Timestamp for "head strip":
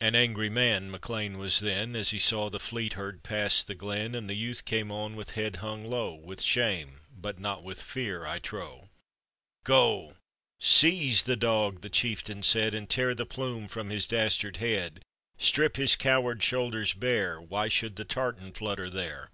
14.58-15.74